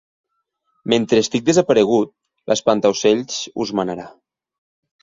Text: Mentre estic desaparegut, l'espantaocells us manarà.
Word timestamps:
Mentre 0.93 1.19
estic 1.25 1.45
desaparegut, 1.51 2.15
l'espantaocells 2.53 3.39
us 3.67 3.79
manarà. 3.83 4.13